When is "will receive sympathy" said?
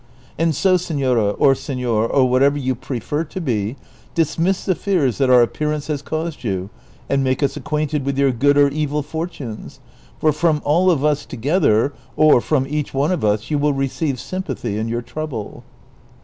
13.59-14.75